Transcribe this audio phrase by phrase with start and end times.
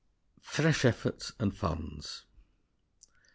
[0.43, 2.25] _Fresh Efforts and Funds.